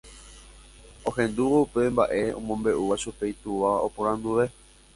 Ohendúvo 1.09 1.57
upe 1.65 1.81
mba'e 1.93 2.21
omombe'úva 2.39 2.95
chupe 3.03 3.25
itúva 3.33 3.69
oporanduve. 3.87 4.45